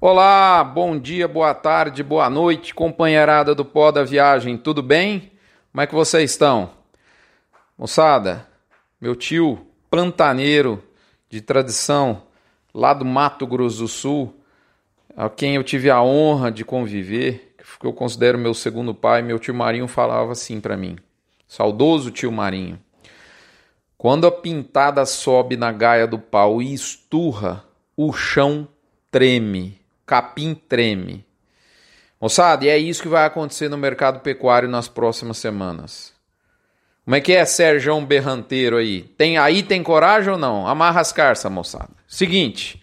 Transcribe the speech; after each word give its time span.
Olá, 0.00 0.62
bom 0.62 0.96
dia, 0.96 1.26
boa 1.26 1.52
tarde, 1.52 2.04
boa 2.04 2.30
noite, 2.30 2.72
companheirada 2.72 3.52
do 3.52 3.64
pó 3.64 3.90
da 3.90 4.04
viagem, 4.04 4.56
tudo 4.56 4.80
bem? 4.80 5.32
Como 5.72 5.82
é 5.82 5.88
que 5.88 5.94
vocês 5.94 6.30
estão? 6.30 6.70
Moçada, 7.76 8.46
meu 9.00 9.16
tio 9.16 9.66
plantaneiro 9.90 10.80
de 11.28 11.40
tradição 11.40 12.22
lá 12.72 12.94
do 12.94 13.04
Mato 13.04 13.44
Grosso 13.44 13.78
do 13.78 13.88
Sul, 13.88 14.32
a 15.16 15.28
quem 15.28 15.56
eu 15.56 15.64
tive 15.64 15.90
a 15.90 16.00
honra 16.00 16.52
de 16.52 16.64
conviver, 16.64 17.56
que 17.80 17.84
eu 17.84 17.92
considero 17.92 18.38
meu 18.38 18.54
segundo 18.54 18.94
pai, 18.94 19.20
meu 19.20 19.40
tio 19.40 19.52
Marinho 19.52 19.88
falava 19.88 20.30
assim 20.30 20.60
para 20.60 20.76
mim. 20.76 20.96
Saudoso 21.48 22.12
tio 22.12 22.30
Marinho. 22.30 22.78
Quando 23.96 24.28
a 24.28 24.30
pintada 24.30 25.04
sobe 25.04 25.56
na 25.56 25.72
gaia 25.72 26.06
do 26.06 26.20
pau 26.20 26.62
e 26.62 26.72
esturra, 26.72 27.64
o 27.96 28.12
chão 28.12 28.68
treme 29.10 29.76
capim 30.08 30.54
treme. 30.54 31.22
Moçada, 32.18 32.64
e 32.64 32.68
é 32.68 32.78
isso 32.78 33.02
que 33.02 33.08
vai 33.08 33.26
acontecer 33.26 33.68
no 33.68 33.76
mercado 33.76 34.20
pecuário 34.20 34.68
nas 34.68 34.88
próximas 34.88 35.36
semanas. 35.36 36.12
Como 37.04 37.14
é 37.14 37.20
que 37.20 37.32
é, 37.32 37.44
Sérgio 37.44 38.00
Berranteiro 38.00 38.78
aí? 38.78 39.02
Tem 39.16 39.38
aí 39.38 39.62
tem 39.62 39.82
coragem 39.82 40.32
ou 40.32 40.38
não? 40.38 40.66
Amarra 40.66 41.00
as 41.00 41.12
carças, 41.12 41.52
moçada. 41.52 41.90
Seguinte, 42.08 42.82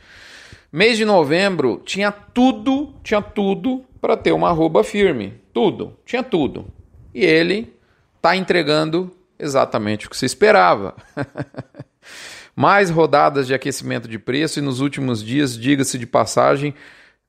mês 0.72 0.98
de 0.98 1.04
novembro 1.04 1.82
tinha 1.84 2.12
tudo, 2.12 2.94
tinha 3.04 3.22
tudo 3.22 3.84
para 4.00 4.16
ter 4.16 4.32
uma 4.32 4.50
arroba 4.50 4.84
firme, 4.84 5.34
tudo, 5.52 5.98
tinha 6.06 6.24
tudo. 6.24 6.68
E 7.14 7.26
ele 7.26 7.74
tá 8.22 8.36
entregando 8.36 9.12
exatamente 9.38 10.06
o 10.06 10.10
que 10.10 10.18
se 10.18 10.26
esperava. 10.26 10.96
Mais 12.56 12.90
rodadas 12.90 13.48
de 13.48 13.54
aquecimento 13.54 14.08
de 14.08 14.18
preço 14.18 14.60
e 14.60 14.62
nos 14.62 14.80
últimos 14.80 15.22
dias, 15.22 15.60
diga-se 15.60 15.98
de 16.00 16.06
passagem, 16.06 16.74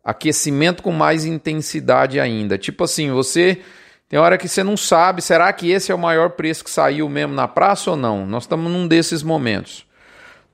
aquecimento 0.07 0.85
com 0.85 0.93
mais 0.93 1.25
intensidade 1.25 2.21
ainda. 2.21 2.57
Tipo 2.57 2.85
assim, 2.85 3.11
você 3.11 3.59
tem 4.09 4.21
hora 4.21 4.39
que 4.39 4.47
você 4.47 4.63
não 4.63 4.77
sabe, 4.77 5.21
será 5.21 5.53
que 5.53 5.69
esse 5.69 5.91
é 5.91 5.95
o 5.95 5.99
maior 5.99 6.31
preço 6.31 6.63
que 6.63 6.71
saiu 6.71 7.09
mesmo 7.09 7.35
na 7.35 7.49
praça 7.49 7.91
ou 7.91 7.97
não? 7.97 8.25
Nós 8.25 8.45
estamos 8.45 8.71
num 8.71 8.87
desses 8.87 9.25
momentos. 9.25 9.85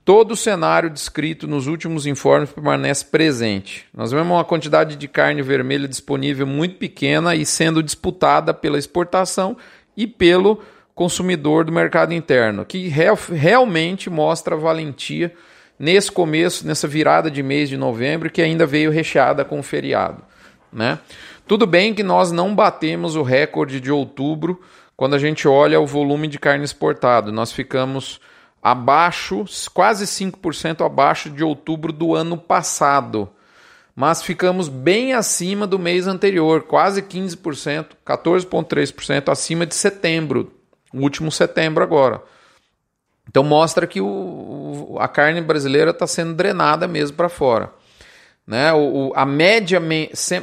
Todo 0.07 0.33
o 0.33 0.37
cenário 0.37 0.89
descrito 0.89 1.47
nos 1.47 1.67
últimos 1.67 2.07
informes 2.07 2.51
permanece 2.51 3.05
presente. 3.05 3.85
Nós 3.95 4.11
vemos 4.11 4.33
uma 4.33 4.43
quantidade 4.43 4.97
de 4.97 5.07
carne 5.07 5.43
vermelha 5.43 5.87
disponível 5.87 6.47
muito 6.47 6.77
pequena 6.77 7.37
e 7.37 7.45
sendo 7.45 7.83
disputada 7.83 8.55
pela 8.55 8.79
exportação 8.79 9.55
e 9.95 10.07
pelo 10.07 10.63
consumidor 10.95 11.65
do 11.65 11.73
mercado 11.73 12.15
interno, 12.15 12.65
que 12.65 12.89
real, 12.89 13.19
realmente 13.31 14.09
mostra 14.09 14.57
a 14.57 14.59
valentia 14.59 15.33
nesse 15.83 16.13
começo, 16.13 16.65
nessa 16.65 16.87
virada 16.87 17.29
de 17.29 17.43
mês 17.43 17.69
de 17.69 17.77
novembro, 17.77 18.31
que 18.31 18.41
ainda 18.41 18.65
veio 18.65 18.93
recheada 18.93 19.45
com 19.45 19.59
o 19.59 19.65
feriado. 19.65 20.23
Né? 20.73 20.97
Tudo 21.45 21.67
bem 21.67 21.93
que 21.93 22.05
nós 22.05 22.31
não 22.31 22.55
batemos 22.55 23.17
o 23.17 23.23
recorde 23.25 23.81
de 23.81 23.91
outubro 23.91 24.61
quando 24.97 25.15
a 25.15 25.19
gente 25.19 25.49
olha 25.49 25.81
o 25.81 25.87
volume 25.87 26.29
de 26.29 26.39
carne 26.39 26.65
exportada. 26.65 27.33
Nós 27.33 27.51
ficamos 27.51 28.21
abaixo, 28.63 29.45
quase 29.75 30.07
5% 30.07 30.87
abaixo 30.87 31.29
de 31.29 31.43
outubro 31.43 31.93
do 31.93 32.15
ano 32.15 32.39
passado. 32.39 33.29
Mas 33.95 34.23
ficamos 34.23 34.69
bem 34.69 35.15
acima 35.15 35.67
do 35.67 35.81
mês 35.81 36.07
anterior, 36.07 36.63
quase 36.63 37.03
15%, 37.03 37.87
14,3% 38.07 39.33
acima 39.33 39.67
de 39.67 39.75
setembro, 39.75 40.53
o 40.95 41.01
último 41.01 41.33
setembro 41.33 41.83
agora. 41.83 42.23
Então 43.33 43.43
mostra 43.43 43.87
que 43.87 43.99
o, 43.99 44.99
a 45.01 45.09
carne 45.09 45.41
brasileira 45.41 45.91
está 45.91 46.07
sendo 46.07 46.35
drenada 46.35 46.87
mesmo 46.87 47.17
para 47.17 47.31
fora. 47.31 47.73
Né? 48.47 48.71
O, 48.75 49.09
o, 49.09 49.13
a 49.17 49.25
média 49.25 49.81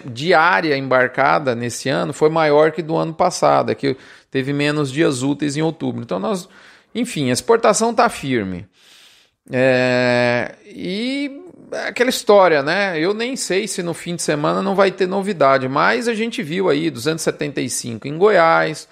diária 0.06 0.76
embarcada 0.76 1.54
nesse 1.54 1.88
ano 1.88 2.14
foi 2.14 2.30
maior 2.30 2.72
que 2.72 2.82
do 2.82 2.98
ano 2.98 3.14
passado, 3.14 3.72
é 3.72 3.76
que 3.76 3.96
teve 4.32 4.52
menos 4.52 4.92
dias 4.92 5.22
úteis 5.22 5.56
em 5.56 5.62
outubro. 5.62 6.02
Então 6.02 6.18
nós, 6.18 6.50
enfim, 6.96 7.30
a 7.30 7.34
exportação 7.34 7.92
está 7.92 8.10
firme. 8.10 8.68
É, 9.52 10.56
e 10.66 11.30
é 11.72 11.90
aquela 11.90 12.10
história, 12.10 12.64
né? 12.64 13.00
Eu 13.00 13.14
nem 13.14 13.36
sei 13.36 13.68
se 13.68 13.84
no 13.84 13.94
fim 13.94 14.16
de 14.16 14.24
semana 14.24 14.64
não 14.64 14.74
vai 14.74 14.90
ter 14.90 15.08
novidade, 15.08 15.68
mas 15.68 16.08
a 16.08 16.16
gente 16.16 16.42
viu 16.42 16.70
aí 16.70 16.90
275 16.90 18.08
em 18.08 18.18
Goiás, 18.18 18.88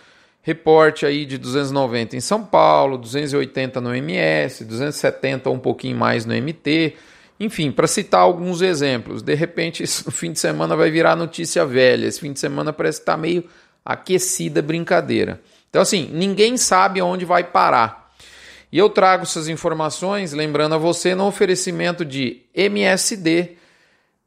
reporte 0.47 1.05
aí 1.05 1.25
de 1.25 1.37
290 1.37 2.15
em 2.15 2.21
São 2.21 2.41
Paulo, 2.41 2.97
280 2.97 3.81
no 3.81 3.93
MS, 3.93 4.63
270 4.63 5.49
um 5.49 5.59
pouquinho 5.59 5.97
mais 5.97 6.25
no 6.25 6.33
MT. 6.33 6.95
Enfim, 7.37 7.69
para 7.69 7.85
citar 7.85 8.21
alguns 8.21 8.61
exemplos, 8.61 9.21
de 9.21 9.35
repente 9.35 9.83
no 10.05 10.11
fim 10.11 10.31
de 10.31 10.39
semana 10.39 10.73
vai 10.73 10.89
virar 10.89 11.17
notícia 11.17 11.65
velha. 11.65 12.07
Esse 12.07 12.21
fim 12.21 12.31
de 12.31 12.39
semana 12.39 12.71
parece 12.71 12.99
que 12.99 13.01
está 13.01 13.17
meio 13.17 13.43
aquecida 13.83 14.61
brincadeira. 14.61 15.41
Então, 15.69 15.81
assim, 15.81 16.09
ninguém 16.13 16.55
sabe 16.55 17.01
onde 17.01 17.25
vai 17.25 17.43
parar. 17.43 18.13
E 18.71 18.77
eu 18.77 18.89
trago 18.89 19.23
essas 19.23 19.49
informações, 19.49 20.31
lembrando 20.31 20.75
a 20.75 20.77
você, 20.77 21.13
no 21.13 21.27
oferecimento 21.27 22.05
de 22.05 22.43
MSD, 22.55 23.57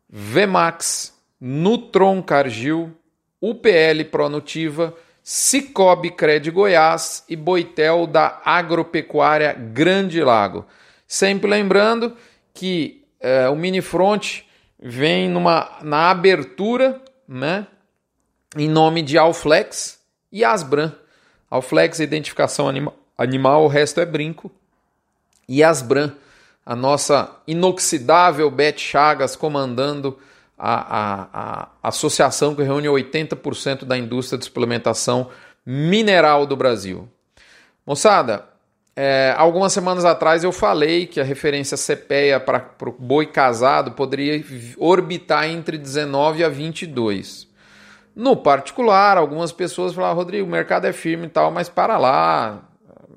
Vmax, 0.07 1.15
Nutron 1.41 2.23
Cargill, 2.23 2.93
UPL 3.41 4.05
Pronutiva 4.11 4.95
Cicobi 5.23 6.11
Cred 6.11 6.51
Goiás 6.51 7.25
e 7.29 7.37
Boitel 7.37 8.07
da 8.07 8.41
Agropecuária 8.45 9.53
Grande 9.53 10.23
Lago. 10.23 10.67
Sempre 11.07 11.51
lembrando 11.51 12.17
que 12.55 13.05
é, 13.21 13.49
o 13.49 13.57
Minifront 13.57 14.47
vem 14.79 15.29
numa, 15.29 15.79
na 15.83 16.11
abertura, 16.11 17.01
né, 17.29 17.67
em 18.57 18.69
nome 18.69 19.03
de 19.03 19.19
Alflex 19.19 20.01
e 20.33 20.45
Asbran. 20.45 20.93
Alflex 21.51 22.01
é 22.01 22.05
identificação 22.05 22.69
anima, 22.69 22.95
animal, 23.17 23.65
o 23.65 23.69
resto 23.69 24.01
é 24.01 24.07
brinco. 24.07 24.51
E 25.49 25.63
Asbran, 25.63 26.13
a 26.65 26.75
nossa 26.77 27.37
inoxidável 27.47 28.51
Beth 28.51 28.79
Chagas 28.79 29.37
comandando 29.37 30.19
a, 30.61 30.99
a, 31.01 31.69
a 31.83 31.89
associação 31.89 32.55
que 32.55 32.63
reúne 32.63 32.87
80% 32.87 33.85
da 33.87 33.97
indústria 33.97 34.39
de 34.39 34.45
suplementação 34.45 35.31
mineral 35.65 36.45
do 36.45 36.55
Brasil. 36.55 37.09
Moçada, 37.87 38.45
é, 38.95 39.35
algumas 39.39 39.73
semanas 39.73 40.05
atrás 40.05 40.45
eu 40.45 40.53
falei 40.53 41.07
que 41.07 41.21
a 41.21 41.25
referência 41.25 41.77
CPEA 41.77 42.39
para 42.39 42.71
o 42.87 42.93
boi 42.93 43.27
casado 43.27 43.93
poderia 43.93 44.45
orbitar 44.77 45.47
entre 45.49 45.79
19 45.79 46.45
a 46.45 46.49
22. 46.51 47.49
No 48.15 48.37
particular, 48.37 49.17
algumas 49.17 49.53
pessoas 49.53 49.95
falaram, 49.95 50.17
Rodrigo, 50.17 50.47
o 50.47 50.51
mercado 50.51 50.87
é 50.87 50.93
firme 50.93 51.27
e 51.27 51.31
tal, 51.31 51.51
mas 51.51 51.71
para 51.71 51.97
lá, 51.97 52.69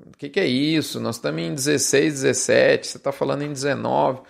o 0.06 0.16
que, 0.16 0.30
que 0.30 0.40
é 0.40 0.46
isso? 0.46 0.98
Nós 0.98 1.16
estamos 1.16 1.42
em 1.42 1.52
16, 1.52 2.22
17, 2.22 2.86
você 2.86 2.96
está 2.96 3.12
falando 3.12 3.42
em 3.42 3.52
19. 3.52 4.20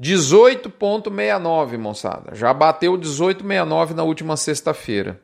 18,69, 0.00 1.76
moçada. 1.76 2.34
Já 2.34 2.54
bateu 2.54 2.94
18,69 2.94 3.90
na 3.90 4.02
última 4.02 4.36
sexta-feira. 4.36 5.20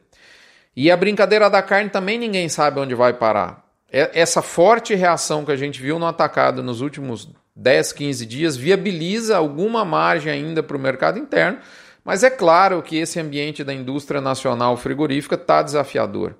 E 0.76 0.90
a 0.90 0.96
brincadeira 0.96 1.48
da 1.48 1.62
carne 1.62 1.88
também 1.88 2.18
ninguém 2.18 2.48
sabe 2.48 2.78
onde 2.78 2.94
vai 2.94 3.14
parar. 3.14 3.64
Essa 3.90 4.42
forte 4.42 4.94
reação 4.94 5.44
que 5.44 5.52
a 5.52 5.56
gente 5.56 5.80
viu 5.80 5.98
no 5.98 6.06
atacado 6.06 6.62
nos 6.62 6.82
últimos 6.82 7.30
10, 7.54 7.92
15 7.92 8.26
dias 8.26 8.56
viabiliza 8.56 9.38
alguma 9.38 9.84
margem 9.84 10.30
ainda 10.30 10.62
para 10.62 10.76
o 10.76 10.80
mercado 10.80 11.18
interno, 11.18 11.58
mas 12.04 12.22
é 12.22 12.28
claro 12.28 12.82
que 12.82 12.98
esse 12.98 13.18
ambiente 13.18 13.64
da 13.64 13.72
indústria 13.72 14.20
nacional 14.20 14.76
frigorífica 14.76 15.36
está 15.36 15.62
desafiador. 15.62 16.36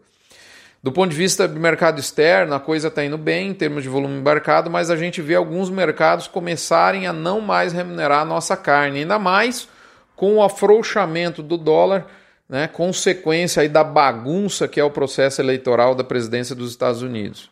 Do 0.87 0.93
ponto 0.93 1.11
de 1.11 1.17
vista 1.17 1.49
do 1.49 1.59
mercado 1.59 1.99
externo, 1.99 2.55
a 2.55 2.61
coisa 2.61 2.87
está 2.87 3.05
indo 3.05 3.19
bem 3.19 3.49
em 3.49 3.55
termos 3.55 3.83
de 3.83 3.89
volume 3.89 4.19
embarcado, 4.21 4.71
mas 4.71 4.89
a 4.89 4.95
gente 4.95 5.21
vê 5.21 5.35
alguns 5.35 5.69
mercados 5.69 6.29
começarem 6.29 7.09
a 7.09 7.13
não 7.13 7.41
mais 7.41 7.73
remunerar 7.73 8.21
a 8.21 8.25
nossa 8.25 8.57
carne, 8.57 9.01
ainda 9.01 9.19
mais 9.19 9.69
com 10.15 10.37
o 10.37 10.43
afrouxamento 10.45 11.43
do 11.43 11.59
dólar, 11.59 12.07
né, 12.49 12.69
consequência 12.69 13.63
aí 13.63 13.69
da 13.69 13.83
bagunça 13.83 14.69
que 14.69 14.79
é 14.79 14.85
o 14.85 14.91
processo 14.93 15.41
eleitoral 15.41 15.93
da 15.93 16.05
presidência 16.05 16.55
dos 16.55 16.71
Estados 16.71 17.03
Unidos. 17.03 17.51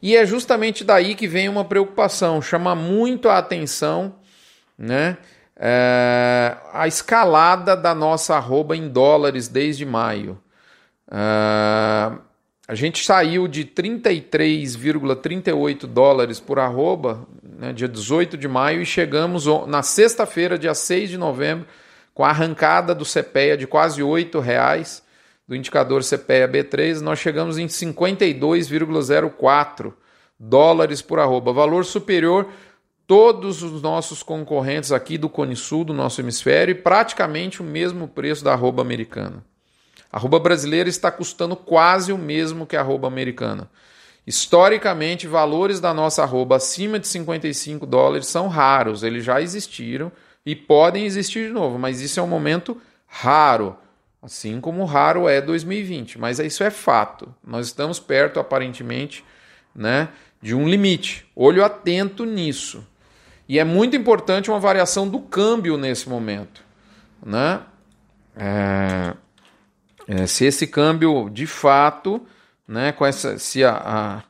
E 0.00 0.14
é 0.14 0.24
justamente 0.24 0.84
daí 0.84 1.16
que 1.16 1.26
vem 1.26 1.48
uma 1.48 1.64
preocupação, 1.64 2.40
chama 2.40 2.76
muito 2.76 3.28
a 3.28 3.38
atenção 3.38 4.14
né, 4.78 5.16
é, 5.56 6.56
a 6.72 6.86
escalada 6.86 7.76
da 7.76 7.92
nossa 7.92 8.36
arroba 8.36 8.76
em 8.76 8.88
dólares 8.88 9.48
desde 9.48 9.84
maio. 9.84 10.40
Uh, 11.08 12.27
a 12.68 12.74
gente 12.74 13.02
saiu 13.02 13.48
de 13.48 13.64
33,38 13.64 15.86
dólares 15.86 16.38
por 16.38 16.58
arroba, 16.58 17.26
né, 17.42 17.72
dia 17.72 17.88
18 17.88 18.36
de 18.36 18.46
maio, 18.46 18.82
e 18.82 18.86
chegamos 18.86 19.46
na 19.66 19.82
sexta-feira, 19.82 20.58
dia 20.58 20.74
6 20.74 21.08
de 21.08 21.16
novembro, 21.16 21.66
com 22.12 22.22
a 22.22 22.28
arrancada 22.28 22.94
do 22.94 23.06
CPEA 23.06 23.56
de 23.56 23.66
quase 23.66 24.02
R$ 24.02 24.40
reais 24.42 25.02
do 25.46 25.56
indicador 25.56 26.04
CPEA 26.04 26.46
B3, 26.46 27.00
nós 27.00 27.18
chegamos 27.18 27.56
em 27.56 27.68
52,04 27.68 29.94
dólares 30.38 31.00
por 31.00 31.18
arroba, 31.18 31.54
valor 31.54 31.86
superior 31.86 32.50
todos 33.06 33.62
os 33.62 33.80
nossos 33.80 34.22
concorrentes 34.22 34.92
aqui 34.92 35.16
do 35.16 35.30
Cone 35.30 35.56
Sul, 35.56 35.84
do 35.84 35.94
nosso 35.94 36.20
hemisfério, 36.20 36.72
e 36.72 36.74
praticamente 36.74 37.62
o 37.62 37.64
mesmo 37.64 38.06
preço 38.06 38.44
da 38.44 38.52
arroba 38.52 38.82
americana. 38.82 39.42
Arroba 40.10 40.38
brasileira 40.38 40.88
está 40.88 41.10
custando 41.10 41.54
quase 41.54 42.12
o 42.12 42.18
mesmo 42.18 42.66
que 42.66 42.76
a 42.76 42.80
arroba 42.80 43.06
americana. 43.06 43.70
Historicamente, 44.26 45.26
valores 45.26 45.80
da 45.80 45.94
nossa 45.94 46.22
arroba 46.22 46.56
acima 46.56 46.98
de 46.98 47.08
55 47.08 47.86
dólares 47.86 48.26
são 48.26 48.48
raros, 48.48 49.02
eles 49.02 49.24
já 49.24 49.40
existiram 49.40 50.12
e 50.44 50.54
podem 50.54 51.04
existir 51.04 51.48
de 51.48 51.52
novo, 51.52 51.78
mas 51.78 52.00
isso 52.00 52.20
é 52.20 52.22
um 52.22 52.26
momento 52.26 52.80
raro, 53.06 53.76
assim 54.22 54.60
como 54.60 54.84
raro 54.84 55.28
é 55.28 55.40
2020, 55.40 56.18
mas 56.18 56.38
isso 56.38 56.62
é 56.62 56.70
fato. 56.70 57.34
Nós 57.46 57.66
estamos 57.66 57.98
perto, 57.98 58.38
aparentemente, 58.38 59.24
né, 59.74 60.08
de 60.40 60.54
um 60.54 60.68
limite. 60.68 61.26
Olho 61.34 61.64
atento 61.64 62.24
nisso. 62.24 62.86
E 63.48 63.58
é 63.58 63.64
muito 63.64 63.96
importante 63.96 64.50
uma 64.50 64.60
variação 64.60 65.08
do 65.08 65.20
câmbio 65.20 65.78
nesse 65.78 66.08
momento. 66.08 66.62
Né? 67.24 67.60
É, 68.36 69.14
é, 70.08 70.26
se 70.26 70.46
esse 70.46 70.66
câmbio 70.66 71.28
de 71.28 71.46
fato, 71.46 72.26
né, 72.66 72.92
com 72.92 73.04
essa, 73.04 73.38
se 73.38 73.62
a, 73.62 73.72
a, 73.72 74.22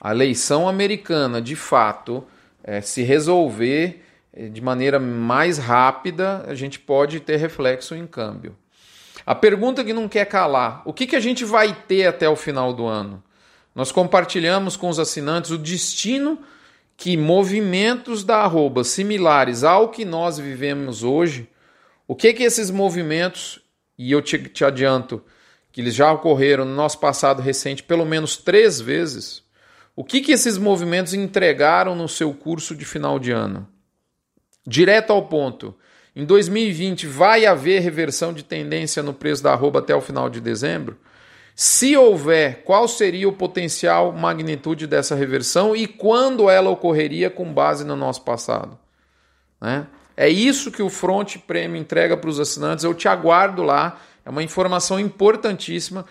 a 0.00 0.10
eleição 0.10 0.66
americana 0.66 1.42
de 1.42 1.54
fato 1.54 2.24
é, 2.64 2.80
se 2.80 3.02
resolver 3.02 4.02
é, 4.32 4.48
de 4.48 4.62
maneira 4.62 4.98
mais 4.98 5.58
rápida, 5.58 6.42
a 6.48 6.54
gente 6.54 6.78
pode 6.78 7.20
ter 7.20 7.36
reflexo 7.36 7.94
em 7.94 8.06
câmbio. 8.06 8.56
A 9.26 9.34
pergunta 9.34 9.84
que 9.84 9.92
não 9.92 10.08
quer 10.08 10.24
calar: 10.24 10.80
o 10.86 10.92
que, 10.92 11.06
que 11.06 11.16
a 11.16 11.20
gente 11.20 11.44
vai 11.44 11.74
ter 11.86 12.06
até 12.06 12.28
o 12.28 12.36
final 12.36 12.72
do 12.72 12.86
ano? 12.86 13.22
Nós 13.74 13.92
compartilhamos 13.92 14.74
com 14.74 14.88
os 14.88 14.98
assinantes 14.98 15.50
o 15.50 15.58
destino 15.58 16.38
que 16.96 17.14
movimentos 17.14 18.24
da 18.24 18.38
arroba 18.38 18.82
similares 18.84 19.62
ao 19.62 19.90
que 19.90 20.02
nós 20.02 20.38
vivemos 20.38 21.02
hoje, 21.02 21.46
o 22.08 22.16
que 22.16 22.32
que 22.32 22.42
esses 22.42 22.70
movimentos, 22.70 23.60
e 23.98 24.12
eu 24.12 24.20
te, 24.22 24.38
te 24.38 24.64
adianto 24.64 25.22
que 25.72 25.80
eles 25.80 25.94
já 25.94 26.12
ocorreram 26.12 26.64
no 26.64 26.74
nosso 26.74 26.98
passado 26.98 27.42
recente 27.42 27.82
pelo 27.82 28.04
menos 28.04 28.36
três 28.36 28.80
vezes, 28.80 29.42
o 29.94 30.04
que 30.04 30.20
que 30.20 30.32
esses 30.32 30.58
movimentos 30.58 31.14
entregaram 31.14 31.94
no 31.94 32.08
seu 32.08 32.32
curso 32.34 32.74
de 32.74 32.84
final 32.84 33.18
de 33.18 33.32
ano? 33.32 33.66
Direto 34.66 35.12
ao 35.12 35.26
ponto. 35.26 35.74
Em 36.14 36.24
2020 36.24 37.06
vai 37.06 37.46
haver 37.46 37.80
reversão 37.80 38.32
de 38.32 38.42
tendência 38.42 39.02
no 39.02 39.14
preço 39.14 39.42
da 39.42 39.52
arroba 39.52 39.78
até 39.78 39.94
o 39.94 40.00
final 40.00 40.28
de 40.28 40.40
dezembro? 40.40 40.98
Se 41.54 41.96
houver, 41.96 42.62
qual 42.64 42.86
seria 42.86 43.26
o 43.26 43.32
potencial 43.32 44.12
magnitude 44.12 44.86
dessa 44.86 45.14
reversão 45.14 45.74
e 45.74 45.86
quando 45.86 46.50
ela 46.50 46.68
ocorreria 46.68 47.30
com 47.30 47.50
base 47.50 47.82
no 47.84 47.96
nosso 47.96 48.22
passado? 48.22 48.78
Né? 49.58 49.86
É 50.16 50.28
isso 50.28 50.70
que 50.70 50.82
o 50.82 50.88
Front 50.88 51.36
Prêmio 51.46 51.80
entrega 51.80 52.16
para 52.16 52.30
os 52.30 52.40
assinantes. 52.40 52.84
Eu 52.84 52.94
te 52.94 53.06
aguardo 53.06 53.62
lá. 53.62 54.00
É 54.24 54.30
uma 54.30 54.42
informação 54.42 54.98
importantíssima. 54.98 56.06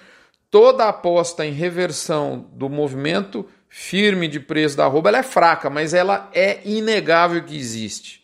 Toda 0.52 0.88
aposta 0.88 1.46
em 1.46 1.52
reversão 1.52 2.48
do 2.54 2.69
movimento 2.69 3.48
firme 3.68 4.28
de 4.28 4.40
preço 4.40 4.78
da 4.78 4.86
arroba 4.86 5.10
é 5.10 5.24
fraca, 5.24 5.69
mas 5.69 5.94
ela 5.94 6.30
é 6.34 6.62
inegável 6.63 7.44
que 7.44 7.57
existe. 7.57 8.24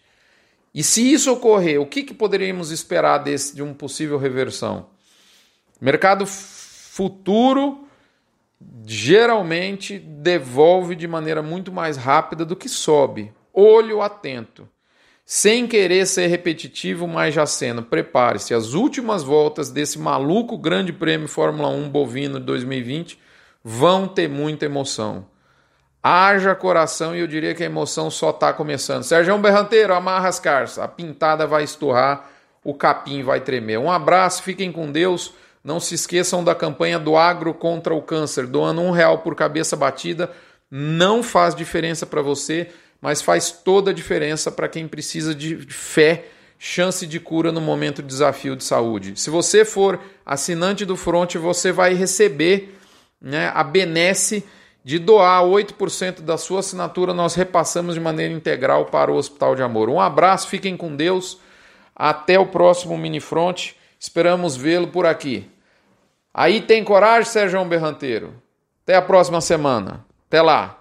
E 0.74 0.82
se 0.82 1.12
isso 1.12 1.32
ocorrer, 1.32 1.82
o 1.82 1.86
que, 1.86 2.04
que 2.04 2.14
poderíamos 2.14 2.72
esperar 2.72 3.18
desse, 3.18 3.54
de 3.54 3.62
uma 3.62 3.74
possível 3.74 4.18
reversão? 4.18 4.88
Mercado 5.82 6.26
futuro 6.26 7.86
geralmente 8.86 10.00
devolve 10.00 10.96
de 10.96 11.08
maneira 11.08 11.42
muito 11.42 11.72
mais 11.72 11.98
rápida 11.98 12.46
do 12.46 12.56
que 12.56 12.70
sobe. 12.70 13.34
Olho 13.54 14.02
atento. 14.02 14.70
Sem 15.26 15.68
querer 15.68 16.06
ser 16.06 16.28
repetitivo, 16.28 17.08
mas 17.08 17.34
já 17.34 17.46
sendo, 17.46 17.84
prepare-se. 17.84 18.54
As 18.54 18.74
últimas 18.74 19.24
voltas 19.24 19.70
desse 19.70 19.98
maluco 19.98 20.58
Grande 20.58 20.92
Prêmio 20.92 21.28
Fórmula 21.28 21.70
1 21.70 21.90
bovino 21.90 22.40
de 22.40 22.46
2020 22.46 23.20
vão 23.64 24.08
ter 24.08 24.28
muita 24.28 24.66
emoção. 24.66 25.26
Haja 26.04 26.56
coração 26.56 27.16
e 27.16 27.20
eu 27.20 27.28
diria 27.28 27.54
que 27.54 27.62
a 27.62 27.68
emoção 27.68 28.10
só 28.10 28.32
está 28.32 28.52
começando. 28.52 29.04
Sérgio 29.04 29.38
Berranteiro, 29.38 29.94
amarra 29.94 30.30
as 30.30 30.40
carças. 30.40 30.80
A 30.80 30.88
pintada 30.88 31.46
vai 31.46 31.64
esturrar, 31.64 32.28
o 32.64 32.74
capim 32.74 33.22
vai 33.22 33.40
tremer. 33.40 33.78
Um 33.78 33.92
abraço, 33.92 34.42
fiquem 34.42 34.72
com 34.72 34.92
Deus. 34.92 35.34
Não 35.64 35.80
se 35.80 35.94
esqueçam 35.94 36.44
da 36.44 36.56
campanha 36.56 36.98
do 36.98 37.16
Agro 37.16 37.54
contra 37.54 37.94
o 37.94 38.02
Câncer, 38.02 38.48
doando 38.48 38.82
um 38.82 38.90
real 38.90 39.20
por 39.20 39.36
cabeça 39.36 39.76
batida. 39.76 40.32
Não 40.72 41.22
faz 41.22 41.54
diferença 41.54 42.06
para 42.06 42.22
você, 42.22 42.72
mas 43.02 43.22
faz 43.22 43.52
toda 43.52 43.92
a 43.92 43.94
diferença 43.94 44.52
para 44.52 44.70
quem 44.70 44.88
precisa 44.88 45.34
de 45.34 45.58
fé, 45.68 46.26
chance 46.60 47.08
de 47.08 47.20
cura 47.20 47.52
no 47.52 47.60
momento 47.60 48.02
de 48.02 48.08
desafio 48.08 48.56
de 48.56 48.64
saúde. 48.64 49.20
Se 49.20 49.30
você 49.30 49.66
for 49.66 50.00
assinante 50.24 50.86
do 50.86 50.96
Front, 50.96 51.36
você 51.36 51.72
vai 51.72 51.96
receber 51.96 52.78
né, 53.20 53.52
a 53.56 53.64
benesse 53.64 54.46
de 54.84 54.98
doar 54.98 55.44
8% 55.44 56.22
da 56.22 56.38
sua 56.38 56.60
assinatura, 56.60 57.14
nós 57.14 57.36
repassamos 57.36 57.94
de 57.94 58.00
maneira 58.00 58.34
integral 58.34 58.86
para 58.86 59.12
o 59.12 59.16
Hospital 59.16 59.56
de 59.56 59.62
Amor. 59.62 59.90
Um 59.90 60.00
abraço, 60.00 60.48
fiquem 60.48 60.76
com 60.76 60.96
Deus. 60.96 61.40
Até 61.96 62.40
o 62.40 62.48
próximo 62.48 62.98
Mini 62.98 63.20
Front. 63.20 63.74
Esperamos 64.00 64.56
vê-lo 64.56 64.88
por 64.88 65.06
aqui. 65.06 65.48
Aí 66.34 66.62
tem 66.62 66.84
coragem, 66.84 67.30
Sérgio 67.30 67.64
Berranteiro. 67.66 68.34
Até 68.84 68.96
a 68.96 69.02
próxima 69.02 69.40
semana. 69.40 70.04
Até 70.28 70.42
lá. 70.42 70.81